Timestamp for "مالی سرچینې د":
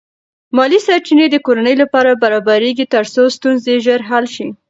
0.55-1.35